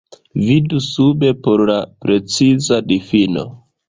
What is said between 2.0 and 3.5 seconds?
preciza difino.